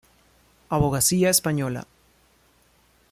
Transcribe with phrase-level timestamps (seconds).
[0.69, 1.85] Abogacía Española.